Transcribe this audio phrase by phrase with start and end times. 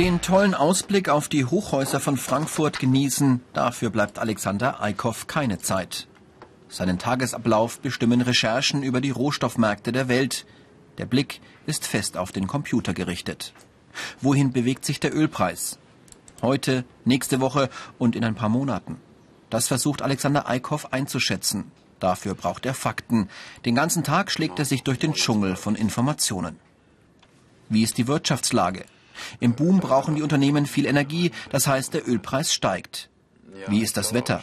[0.00, 6.08] Den tollen Ausblick auf die Hochhäuser von Frankfurt genießen, dafür bleibt Alexander Eickhoff keine Zeit.
[6.70, 10.46] Seinen Tagesablauf bestimmen Recherchen über die Rohstoffmärkte der Welt.
[10.96, 13.52] Der Blick ist fest auf den Computer gerichtet.
[14.22, 15.78] Wohin bewegt sich der Ölpreis?
[16.40, 18.96] Heute, nächste Woche und in ein paar Monaten.
[19.50, 21.72] Das versucht Alexander Eickhoff einzuschätzen.
[21.98, 23.28] Dafür braucht er Fakten.
[23.66, 26.58] Den ganzen Tag schlägt er sich durch den Dschungel von Informationen.
[27.68, 28.86] Wie ist die Wirtschaftslage?
[29.40, 33.10] Im Boom brauchen die Unternehmen viel Energie, das heißt der Ölpreis steigt.
[33.68, 34.42] Wie ist das Wetter?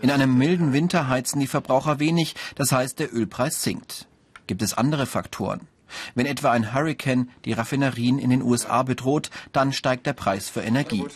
[0.00, 4.06] In einem milden Winter heizen die Verbraucher wenig, das heißt der Ölpreis sinkt.
[4.46, 5.68] Gibt es andere Faktoren?
[6.14, 10.60] Wenn etwa ein Hurricane die Raffinerien in den USA bedroht, dann steigt der Preis für
[10.60, 11.06] Energie.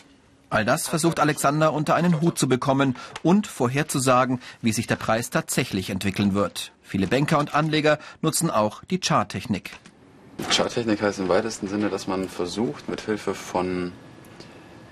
[0.51, 5.31] All das versucht Alexander unter einen Hut zu bekommen und vorherzusagen, wie sich der Preis
[5.31, 6.73] tatsächlich entwickeln wird.
[6.83, 9.73] Viele Banker und Anleger nutzen auch die Charttechnik.
[10.51, 13.93] Charttechnik heißt im weitesten Sinne, dass man versucht, mit Hilfe von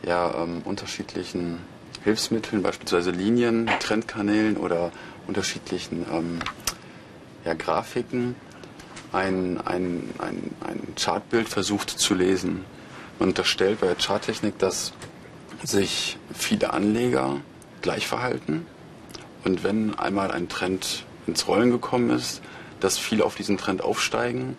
[0.05, 1.59] ja, ähm, unterschiedlichen
[2.05, 4.91] Hilfsmitteln, beispielsweise Linien, Trendkanälen oder
[5.27, 6.39] unterschiedlichen ähm,
[7.45, 8.34] ja, Grafiken,
[9.12, 12.65] ein, ein, ein, ein Chartbild versucht zu lesen.
[13.19, 14.93] Man unterstellt bei der Charttechnik, dass
[15.62, 17.41] sich viele Anleger
[17.83, 18.67] gleich verhalten.
[19.45, 22.43] Und wenn einmal ein Trend ins Rollen gekommen ist,
[22.81, 24.56] dass viele auf diesen Trend aufsteigen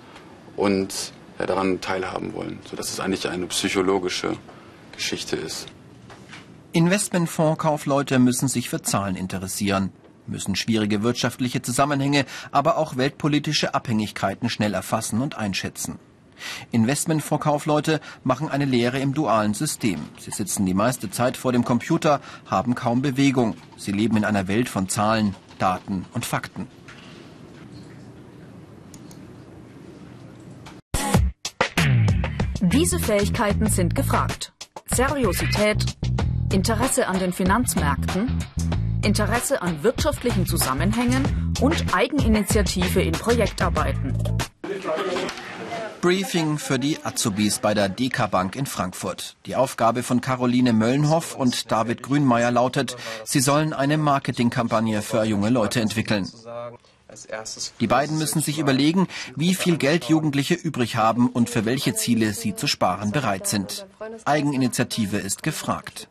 [0.55, 4.37] und ja, daran teilhaben wollen, sodass es eigentlich eine psychologische
[4.91, 5.67] Geschichte ist.
[6.73, 9.91] Investmentfondskaufleute müssen sich für Zahlen interessieren,
[10.25, 15.99] müssen schwierige wirtschaftliche Zusammenhänge, aber auch weltpolitische Abhängigkeiten schnell erfassen und einschätzen.
[16.71, 19.99] Investmentvorkaufleute machen eine Lehre im dualen System.
[20.19, 23.55] Sie sitzen die meiste Zeit vor dem Computer, haben kaum Bewegung.
[23.77, 26.67] Sie leben in einer Welt von Zahlen, Daten und Fakten.
[32.83, 34.51] Diese Fähigkeiten sind gefragt.
[34.93, 35.85] Seriosität,
[36.51, 38.37] Interesse an den Finanzmärkten,
[39.01, 44.17] Interesse an wirtschaftlichen Zusammenhängen und Eigeninitiative in Projektarbeiten.
[46.01, 49.37] Briefing für die Azubis bei der DK Bank in Frankfurt.
[49.45, 55.49] Die Aufgabe von Caroline Möllenhoff und David Grünmeier lautet, sie sollen eine Marketingkampagne für junge
[55.49, 56.29] Leute entwickeln.
[57.79, 62.33] Die beiden müssen sich überlegen, wie viel Geld Jugendliche übrig haben und für welche Ziele
[62.33, 63.85] sie zu sparen bereit sind.
[64.25, 66.07] Eigeninitiative ist gefragt.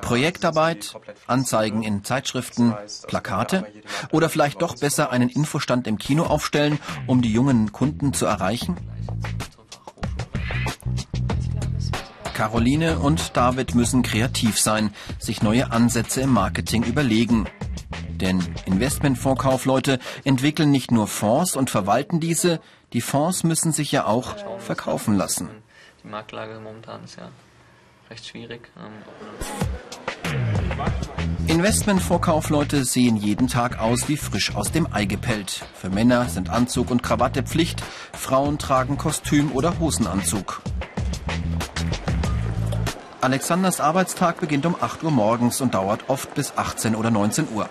[0.00, 0.94] Projektarbeit,
[1.26, 2.74] Anzeigen in Zeitschriften,
[3.06, 3.66] Plakate
[4.12, 8.76] oder vielleicht doch besser einen Infostand im Kino aufstellen, um die jungen Kunden zu erreichen?
[12.34, 17.46] Caroline und David müssen kreativ sein, sich neue Ansätze im Marketing überlegen.
[18.20, 22.60] Denn Investmentfondskaufleute entwickeln nicht nur Fonds und verwalten diese,
[22.92, 25.48] die Fonds müssen sich ja auch verkaufen lassen.
[26.02, 27.30] Die Marktlage momentan ist ja
[28.10, 28.70] recht schwierig.
[31.46, 35.64] Investmentvorkaufleute sehen jeden Tag aus wie frisch aus dem Ei gepellt.
[35.74, 40.60] Für Männer sind Anzug und Krawatte Pflicht, Frauen tragen Kostüm oder Hosenanzug.
[43.20, 47.68] Alexanders Arbeitstag beginnt um 8 Uhr morgens und dauert oft bis 18 oder 19 Uhr.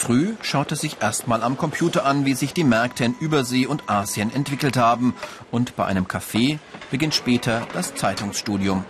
[0.00, 3.90] Früh schaut er sich erstmal am Computer an, wie sich die Märkte in Übersee und
[3.90, 5.14] Asien entwickelt haben.
[5.50, 6.58] Und bei einem Café
[6.90, 8.86] beginnt später das Zeitungsstudium.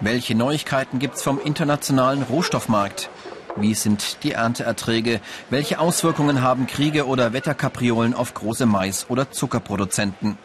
[0.00, 3.08] Welche Neuigkeiten gibt's vom internationalen Rohstoffmarkt?
[3.56, 5.22] Wie sind die Ernteerträge?
[5.48, 10.36] Welche Auswirkungen haben Kriege oder Wetterkapriolen auf große Mais- oder Zuckerproduzenten?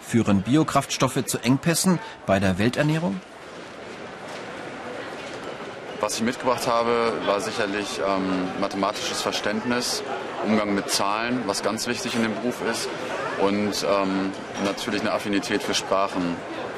[0.00, 3.20] Führen Biokraftstoffe zu Engpässen bei der Welternährung?
[6.04, 10.02] Was ich mitgebracht habe, war sicherlich ähm, mathematisches Verständnis,
[10.44, 12.90] Umgang mit Zahlen, was ganz wichtig in dem Beruf ist,
[13.40, 14.30] und ähm,
[14.66, 16.36] natürlich eine Affinität für Sprachen.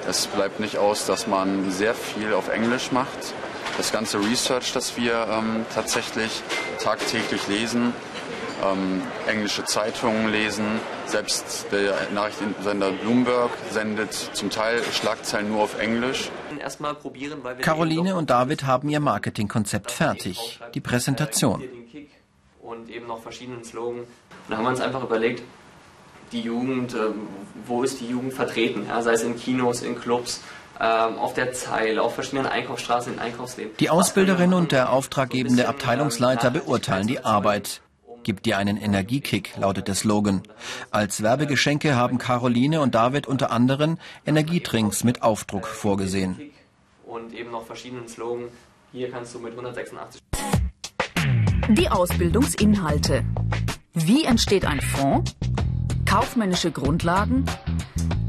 [0.08, 3.34] Es bleibt nicht aus, dass man sehr viel auf Englisch macht.
[3.78, 6.44] Das ganze Research, das wir ähm, tatsächlich
[6.80, 7.94] tagtäglich lesen,
[8.64, 10.80] ähm, englische Zeitungen lesen.
[11.06, 16.30] Selbst der Nachrichtensender Bloomberg sendet zum Teil Schlagzeilen nur auf Englisch.
[17.60, 21.62] Caroline und David haben ihr Marketingkonzept fertig, die Präsentation.
[22.62, 24.00] Und eben noch verschiedenen Slogan.
[24.00, 24.06] Und
[24.48, 25.42] da haben wir uns einfach überlegt,
[26.32, 27.10] die Jugend, äh,
[27.66, 28.86] wo ist die Jugend vertreten?
[28.88, 30.40] Ja, sei es in Kinos, in Clubs,
[30.80, 33.76] ähm, auf der Zeile, auf verschiedenen Einkaufsstraßen, in Einkaufsleben.
[33.78, 37.80] Die Ausbilderin und der auftraggebende Abteilungsleiter beurteilen die Arbeit.
[38.26, 40.42] Gib dir einen Energiekick, lautet der Slogan.
[40.90, 46.50] Als Werbegeschenke haben Caroline und David unter anderem Energietrinks mit Aufdruck vorgesehen.
[47.06, 48.48] Und eben noch verschiedenen Slogan.
[48.90, 50.20] Hier kannst du mit 186.
[51.68, 53.24] Die Ausbildungsinhalte.
[53.94, 55.36] Wie entsteht ein Fonds?
[56.04, 57.44] kaufmännische Grundlagen,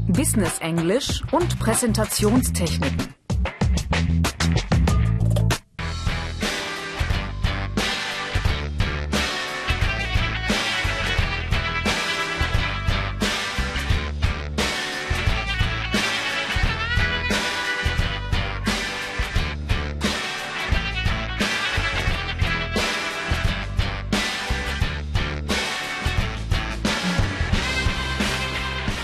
[0.06, 3.17] Business Englisch und Präsentationstechniken.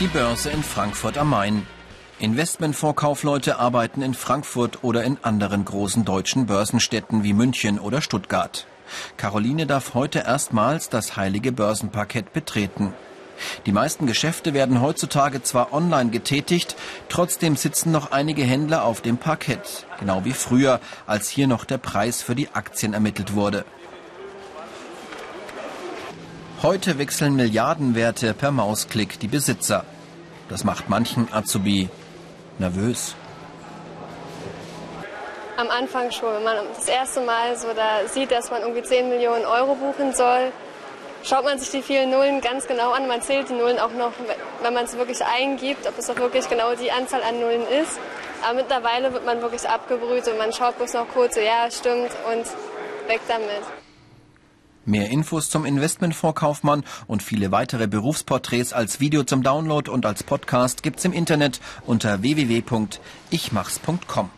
[0.04, 1.66] Die Börse in Frankfurt am Main.
[2.18, 8.66] Investmentfondskaufleute arbeiten in Frankfurt oder in anderen großen deutschen Börsenstädten wie München oder Stuttgart.
[9.16, 12.92] Caroline darf heute erstmals das heilige Börsenparkett betreten.
[13.64, 16.76] Die meisten Geschäfte werden heutzutage zwar online getätigt,
[17.08, 21.78] trotzdem sitzen noch einige Händler auf dem Parkett, genau wie früher, als hier noch der
[21.78, 23.64] Preis für die Aktien ermittelt wurde.
[26.60, 29.86] Heute wechseln Milliardenwerte per Mausklick die Besitzer.
[30.48, 31.88] Das macht manchen Azubi
[32.58, 33.14] nervös.
[35.56, 39.08] Am Anfang schon, wenn man das erste Mal so da sieht, dass man irgendwie 10
[39.08, 40.52] Millionen Euro buchen soll,
[41.22, 43.06] schaut man sich die vielen Nullen ganz genau an.
[43.06, 44.12] Man zählt die Nullen auch noch,
[44.62, 47.98] wenn man es wirklich eingibt, ob es auch wirklich genau die Anzahl an Nullen ist.
[48.42, 52.10] Aber mittlerweile wird man wirklich abgebrüht und man schaut bloß noch kurz, so, ja, stimmt
[52.30, 52.46] und
[53.08, 53.62] weg damit.
[54.86, 60.82] Mehr Infos zum Investmentvorkaufmann und viele weitere Berufsporträts als Video zum Download und als Podcast
[60.82, 64.30] gibt's im Internet unter www.ichmachs.com.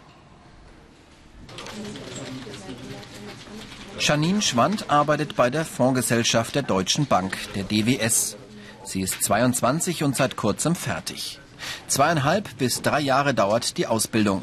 [3.98, 8.36] Janine Schwand arbeitet bei der Fondsgesellschaft der Deutschen Bank, der DWS.
[8.84, 11.40] Sie ist 22 und seit kurzem fertig.
[11.88, 14.42] Zweieinhalb bis drei Jahre dauert die Ausbildung.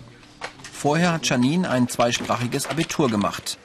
[0.70, 3.58] Vorher hat Janine ein zweisprachiges Abitur gemacht.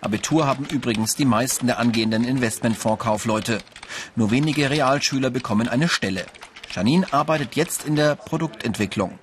[0.00, 3.58] Abitur haben übrigens die meisten der angehenden Investmentfondskaufleute.
[4.16, 6.26] Nur wenige Realschüler bekommen eine Stelle.
[6.72, 9.18] Janine arbeitet jetzt in der Produktentwicklung.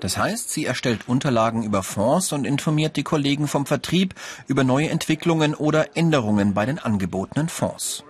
[0.00, 4.14] Das heißt, sie erstellt Unterlagen über Fonds und informiert die Kollegen vom Vertrieb
[4.46, 8.04] über neue Entwicklungen oder Änderungen bei den angebotenen Fonds.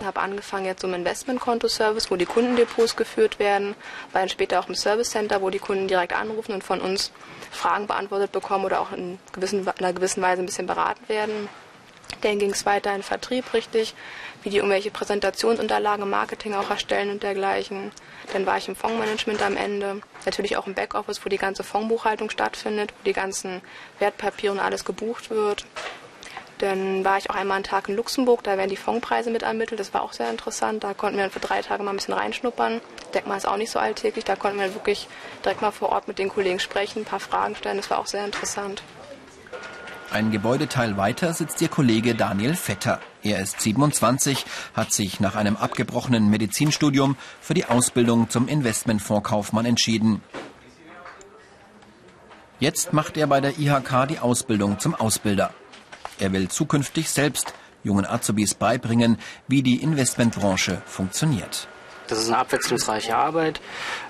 [0.00, 3.74] Ich habe angefangen jetzt im Investmentkonto-Service, wo die Kundendepots geführt werden,
[4.12, 7.10] war dann später auch im Service Center, wo die Kunden direkt anrufen und von uns
[7.50, 11.48] Fragen beantwortet bekommen oder auch in, gewissen, in einer gewissen Weise ein bisschen beraten werden.
[12.22, 13.94] Dann ging es weiter in Vertrieb richtig,
[14.42, 17.92] wie die irgendwelche Präsentationsunterlagen Marketing auch erstellen und dergleichen.
[18.32, 20.00] Dann war ich im Fondsmanagement am Ende.
[20.24, 23.60] Natürlich auch im Backoffice, wo die ganze Fondsbuchhaltung stattfindet, wo die ganzen
[23.98, 25.64] Wertpapiere und alles gebucht wird.
[26.58, 29.78] Dann war ich auch einmal einen Tag in Luxemburg, da werden die Fondpreise mit ermittelt.
[29.78, 30.82] Das war auch sehr interessant.
[30.82, 32.80] Da konnten wir dann für drei Tage mal ein bisschen reinschnuppern.
[33.14, 34.24] Denkt man, ist auch nicht so alltäglich.
[34.24, 35.08] Da konnten wir wirklich
[35.44, 37.76] direkt mal vor Ort mit den Kollegen sprechen, ein paar Fragen stellen.
[37.76, 38.82] Das war auch sehr interessant.
[40.10, 42.98] Ein Gebäudeteil weiter sitzt ihr Kollege Daniel Vetter.
[43.22, 50.22] Er ist 27, hat sich nach einem abgebrochenen Medizinstudium für die Ausbildung zum Investmentfondskaufmann entschieden.
[52.58, 55.52] Jetzt macht er bei der IHK die Ausbildung zum Ausbilder.
[56.18, 61.68] Er will zukünftig selbst jungen Azubis beibringen, wie die Investmentbranche funktioniert.
[62.08, 63.60] Das ist eine abwechslungsreiche Arbeit.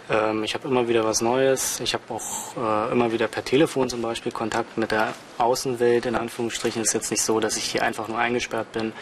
[0.09, 1.81] Ähm, ich habe immer wieder was Neues.
[1.81, 6.07] Ich habe auch äh, immer wieder per Telefon zum Beispiel Kontakt mit der Außenwelt.
[6.07, 8.93] In Anführungsstrichen ist jetzt nicht so, dass ich hier einfach nur eingesperrt bin.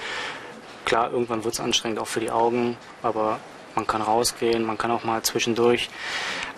[0.86, 3.38] Klar, irgendwann wird es anstrengend, auch für die Augen, aber
[3.76, 5.90] man kann rausgehen, man kann auch mal zwischendurch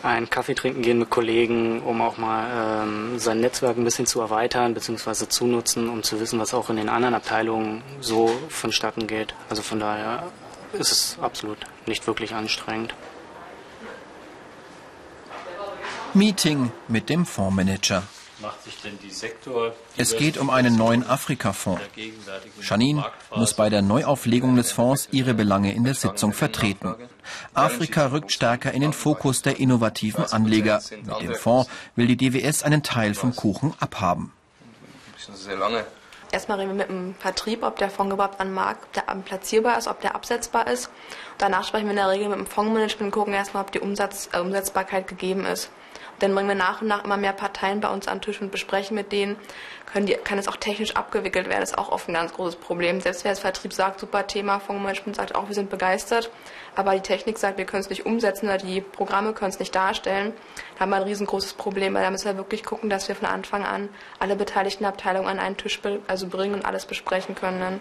[0.03, 4.21] einen Kaffee trinken gehen mit Kollegen, um auch mal ähm, sein Netzwerk ein bisschen zu
[4.21, 5.29] erweitern bzw.
[5.29, 9.35] zu nutzen, um zu wissen, was auch in den anderen Abteilungen so vonstatten geht.
[9.51, 10.31] Also von daher
[10.73, 12.95] ist es absolut nicht wirklich anstrengend.
[16.15, 18.05] Meeting mit dem Fondsmanager.
[19.97, 21.83] Es geht um einen neuen Afrika-Fonds.
[22.63, 23.05] Janine
[23.35, 26.95] muss bei der Neuauflegung des Fonds ihre Belange in der Sitzung vertreten.
[27.55, 30.81] Afrika rückt stärker in den Fokus der innovativen Anleger.
[30.91, 34.33] Mit dem Fonds will die DWS einen Teil vom Kuchen abhaben.
[36.31, 39.79] Erstmal reden wir mit dem Vertrieb, ob der Fonds überhaupt an Markt ob der platzierbar
[39.79, 40.91] ist, ob der absetzbar ist.
[41.39, 44.29] Danach sprechen wir in der Regel mit dem Fondsmanagement und gucken erstmal, ob die Umsatz,
[44.33, 45.71] äh, Umsetzbarkeit gegeben ist.
[46.19, 48.51] Dann bringen wir nach und nach immer mehr Parteien bei uns an den Tisch und
[48.51, 49.37] besprechen mit denen,
[49.87, 51.61] können die, kann es auch technisch abgewickelt werden.
[51.61, 53.01] Das ist auch oft ein ganz großes Problem.
[53.01, 56.31] Selbst wer das Vertrieb sagt, super Thema, Fondsmanagement sagt auch, wir sind begeistert,
[56.75, 59.75] aber die Technik sagt, wir können es nicht umsetzen oder die Programme können es nicht
[59.75, 60.33] darstellen.
[60.75, 63.27] Da haben wir ein riesengroßes Problem, weil da müssen wir wirklich gucken, dass wir von
[63.27, 67.81] Anfang an alle beteiligten Abteilungen an einen Tisch also bringen und alles besprechen können.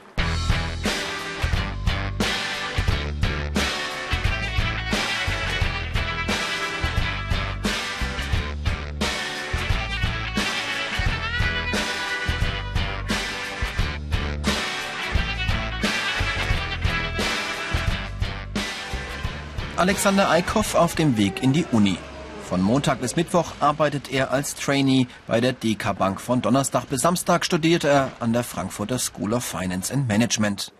[19.87, 21.97] Alexander Eickhoff auf dem Weg in die Uni.
[22.43, 26.19] Von Montag bis Mittwoch arbeitet er als Trainee bei der DK Bank.
[26.19, 30.73] Von Donnerstag bis Samstag studiert er an der Frankfurter School of Finance and Management.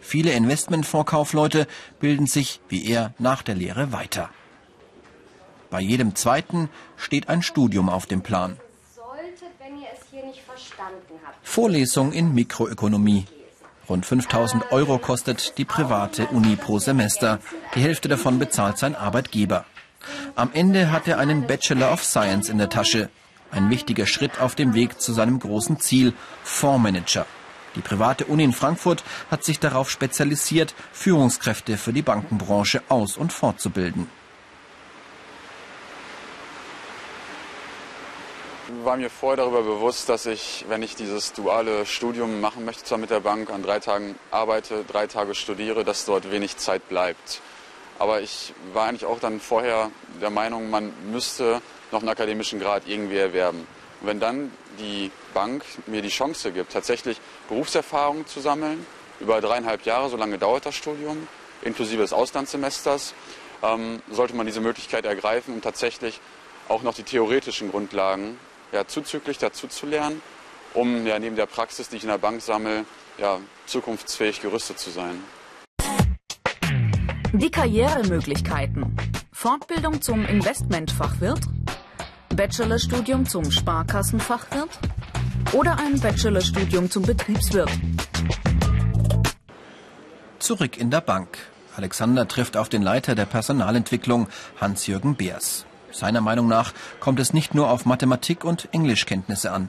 [0.00, 1.66] Viele Investmentfondskaufleute
[1.98, 4.30] bilden sich wie er nach der Lehre weiter.
[5.68, 8.56] Bei jedem zweiten steht ein Studium auf dem Plan.
[11.42, 13.26] Vorlesung in Mikroökonomie.
[13.88, 17.38] Rund 5000 Euro kostet die private Uni pro Semester.
[17.74, 19.66] Die Hälfte davon bezahlt sein Arbeitgeber.
[20.34, 23.10] Am Ende hat er einen Bachelor of Science in der Tasche.
[23.50, 27.26] Ein wichtiger Schritt auf dem Weg zu seinem großen Ziel, Fondsmanager.
[27.76, 33.32] Die private Uni in Frankfurt hat sich darauf spezialisiert, Führungskräfte für die Bankenbranche aus- und
[33.32, 34.06] fortzubilden.
[38.82, 42.98] War mir vorher darüber bewusst, dass ich, wenn ich dieses duale Studium machen möchte, zwar
[42.98, 47.40] mit der Bank, an drei Tagen arbeite, drei Tage studiere, dass dort wenig Zeit bleibt.
[47.98, 49.90] Aber ich war eigentlich auch dann vorher
[50.20, 51.60] der Meinung, man müsste
[51.92, 53.66] noch einen akademischen Grad irgendwie erwerben.
[54.00, 58.84] Und wenn dann die Bank mir die Chance gibt, tatsächlich Berufserfahrung zu sammeln,
[59.20, 61.28] über dreieinhalb Jahre, so lange dauert das Studium,
[61.62, 63.14] inklusive des Auslandssemesters,
[63.62, 66.20] ähm, sollte man diese Möglichkeit ergreifen und tatsächlich
[66.68, 68.38] auch noch die theoretischen Grundlagen
[68.72, 70.20] ja, zuzüglich dazu zu lernen,
[70.74, 72.84] um ja, neben der Praxis, die ich in der Bank sammle,
[73.18, 75.22] ja, zukunftsfähig gerüstet zu sein.
[77.32, 78.96] Die Karrieremöglichkeiten.
[79.32, 81.40] Fortbildung zum Investmentfachwirt,
[82.28, 84.70] Bachelorstudium zum Sparkassenfachwirt
[85.52, 87.70] oder ein Bachelorstudium zum Betriebswirt.
[90.38, 91.38] Zurück in der Bank.
[91.76, 94.28] Alexander trifft auf den Leiter der Personalentwicklung,
[94.60, 95.66] Hans-Jürgen Beers.
[95.94, 99.68] Seiner Meinung nach kommt es nicht nur auf Mathematik und Englischkenntnisse an.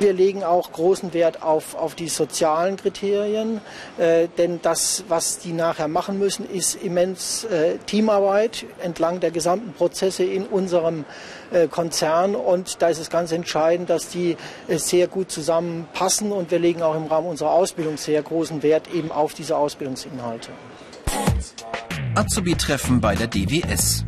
[0.00, 3.60] Wir legen auch großen Wert auf, auf die sozialen Kriterien,
[3.96, 9.72] äh, denn das, was die nachher machen müssen, ist immens äh, Teamarbeit entlang der gesamten
[9.72, 11.04] Prozesse in unserem
[11.52, 14.36] äh, Konzern und da ist es ganz entscheidend, dass die
[14.66, 18.92] äh, sehr gut zusammenpassen und wir legen auch im Rahmen unserer Ausbildung sehr großen Wert
[18.92, 20.50] eben auf diese Ausbildungsinhalte.
[22.14, 24.04] Azubi-Treffen bei der DWS.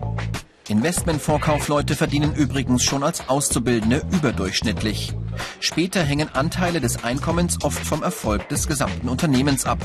[0.68, 5.12] Investmentvorkaufleute verdienen übrigens schon als Auszubildende überdurchschnittlich.
[5.58, 9.78] Später hängen Anteile des Einkommens oft vom Erfolg des gesamten Unternehmens ab.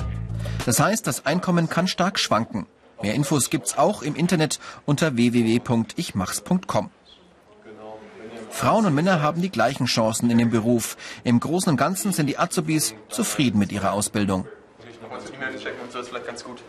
[0.67, 2.67] Das heißt, das Einkommen kann stark schwanken.
[3.01, 6.91] Mehr Infos gibt's auch im Internet unter www.ichmachs.com.
[8.51, 10.95] Frauen und Männer haben die gleichen Chancen in dem Beruf.
[11.23, 14.45] Im Großen und Ganzen sind die Azubis zufrieden mit ihrer Ausbildung.
[15.17, 16.61] E-Mail checken und so ist vielleicht ganz gut,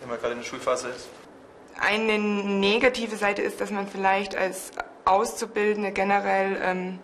[0.00, 1.08] wenn man gerade in der Schulphase ist.
[1.80, 4.72] Eine negative Seite ist, dass man vielleicht als
[5.04, 6.98] Auszubildende generell ähm,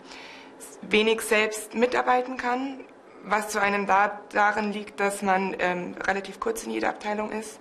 [0.81, 2.79] wenig selbst mitarbeiten kann,
[3.23, 7.59] was zu einem da, darin liegt, dass man ähm, relativ kurz in jeder Abteilung ist.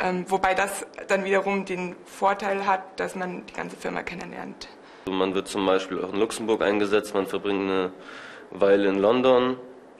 [0.00, 4.68] Ähm, wobei das dann wiederum den Vorteil hat, dass man die ganze Firma kennenlernt.
[5.06, 7.92] Also man wird zum Beispiel auch in Luxemburg eingesetzt, man verbringt eine
[8.50, 9.58] Weile in London,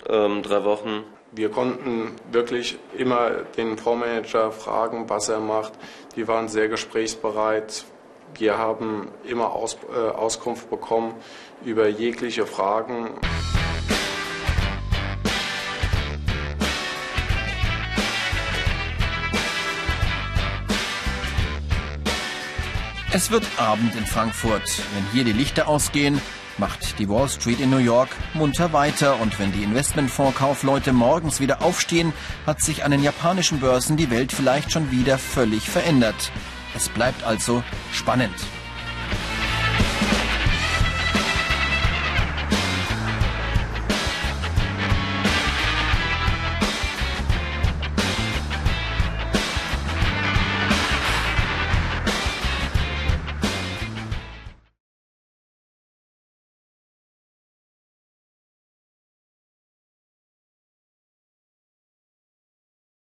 [0.08, 1.04] ähm, drei Wochen.
[1.30, 5.74] Wir konnten wirklich immer den Fondsmanager fragen, was er macht.
[6.16, 7.84] Die waren sehr gesprächsbereit.
[8.38, 11.14] Wir haben immer Aus, äh, Auskunft bekommen
[11.62, 13.10] über jegliche Fragen.
[23.12, 24.82] Es wird Abend in Frankfurt.
[24.94, 26.22] Wenn hier die Lichter ausgehen,
[26.58, 31.62] macht die Wall Street in New York munter weiter und wenn die Investmentfondskaufleute morgens wieder
[31.62, 32.12] aufstehen,
[32.46, 36.32] hat sich an den japanischen Börsen die Welt vielleicht schon wieder völlig verändert.
[36.74, 37.62] Es bleibt also
[37.92, 38.34] spannend.